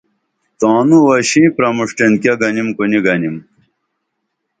تانوں 0.59 1.01
وشیں 1.07 1.49
پرموشٹین 1.55 2.13
کیہ 2.21 2.35
گنیم 2.41 2.67
کو 2.75 2.83
نی 2.91 2.99
گنیم 3.05 3.35